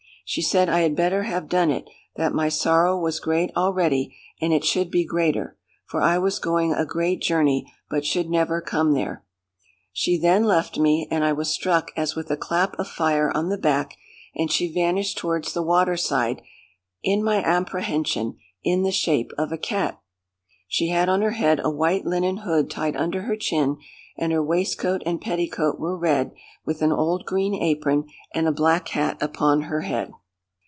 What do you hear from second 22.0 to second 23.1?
linen hood tied